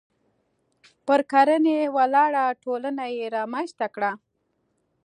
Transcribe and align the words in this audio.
پر 1.05 1.19
کرنې 1.31 1.79
ولاړه 1.95 2.43
ټولنه 2.63 3.03
یې 3.15 3.25
رامنځته 3.37 3.87
کړه. 3.95 4.11